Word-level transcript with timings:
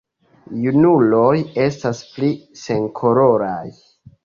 Junuloj 0.61 1.35
estas 1.67 2.01
pli 2.15 2.31
senkoloraj. 2.65 3.71